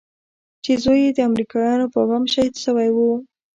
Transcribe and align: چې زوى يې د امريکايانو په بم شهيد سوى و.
چې 0.63 0.71
زوى 0.83 0.99
يې 1.05 1.11
د 1.17 1.19
امريکايانو 1.29 1.85
په 1.93 1.99
بم 2.09 2.23
شهيد 2.33 2.53
سوى 2.65 2.89
و. 2.95 2.97